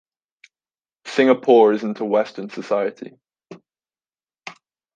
Singapore 1.05 1.73
isn't 1.73 1.99
a 1.99 2.05
Western 2.05 2.49
society. 2.49 3.19